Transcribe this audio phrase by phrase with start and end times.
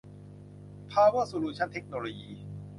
[0.87, 2.31] เพาเวอร์ โซลูชั่น เทคโนโลยี